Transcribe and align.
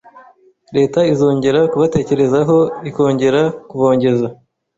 leta 0.75 0.99
izongera 1.13 1.59
kubatekerezaho 1.71 2.57
ikongera 2.89 3.41
kubongeza 3.69 4.27